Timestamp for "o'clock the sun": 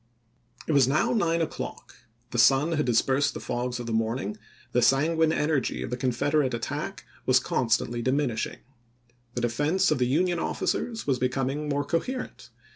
1.41-2.71